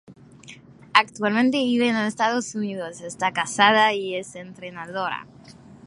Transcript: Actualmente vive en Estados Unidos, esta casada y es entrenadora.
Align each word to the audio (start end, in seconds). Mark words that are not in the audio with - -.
Actualmente 0.95 1.59
vive 1.59 1.87
en 1.87 1.95
Estados 1.95 2.55
Unidos, 2.55 3.01
esta 3.01 3.31
casada 3.33 3.93
y 3.93 4.15
es 4.15 4.33
entrenadora. 4.35 5.27